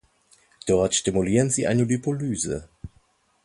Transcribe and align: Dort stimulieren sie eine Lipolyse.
Dort 0.65 0.95
stimulieren 0.95 1.51
sie 1.51 1.67
eine 1.67 1.83
Lipolyse. 1.83 2.67